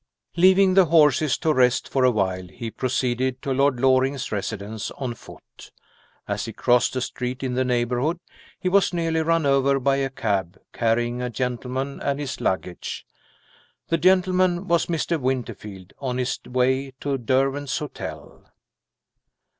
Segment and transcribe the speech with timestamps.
[0.35, 5.13] Leaving the horses to rest for a while, he proceeded to Lord Loring's residence on
[5.13, 5.69] foot.
[6.27, 8.19] As he crossed a street in the neighborhood,
[8.59, 13.05] he was nearly run over by a cab, carrying a gentleman and his luggage.
[13.89, 15.19] The gentleman was Mr.
[15.21, 18.49] Winterfield, on his way to Derwent's Hotel.